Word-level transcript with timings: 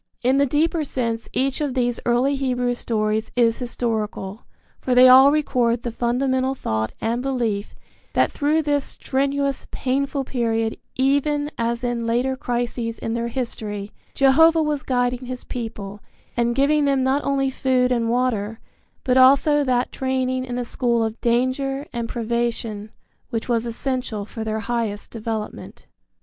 In 0.23 0.39
the 0.39 0.47
deeper 0.47 0.83
sense 0.83 1.29
each 1.31 1.61
of 1.61 1.75
these 1.75 1.99
early 2.07 2.35
Hebrew 2.35 2.73
stories 2.73 3.29
is 3.35 3.59
historical, 3.59 4.45
for 4.79 4.95
they 4.95 5.07
all 5.07 5.31
record 5.31 5.83
the 5.83 5.91
fundamental 5.91 6.55
thought 6.55 6.91
and 6.99 7.21
belief 7.21 7.75
that 8.13 8.31
through 8.31 8.63
this 8.63 8.83
strenuous, 8.83 9.67
painful 9.69 10.23
period, 10.23 10.75
even 10.95 11.51
as 11.55 11.83
in 11.83 12.07
later 12.07 12.35
crises 12.35 12.97
in 12.97 13.13
their 13.13 13.27
history, 13.27 13.91
Jehovah 14.15 14.63
was 14.63 14.81
guiding 14.81 15.27
his 15.27 15.43
people 15.43 15.99
and 16.35 16.55
giving 16.55 16.85
them 16.85 17.03
not 17.03 17.23
only 17.23 17.51
food 17.51 17.91
and 17.91 18.09
water, 18.09 18.59
but 19.03 19.17
also 19.17 19.63
that 19.63 19.91
training 19.91 20.45
in 20.45 20.55
the 20.55 20.65
school 20.65 21.03
of 21.03 21.21
danger 21.21 21.85
and 21.93 22.09
privation 22.09 22.89
which 23.29 23.47
was 23.47 23.67
essential 23.67 24.25
for 24.25 24.43
their 24.43 24.61
highest 24.61 25.11
development. 25.11 25.85